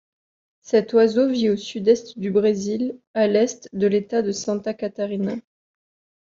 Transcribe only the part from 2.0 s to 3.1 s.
du Brésil,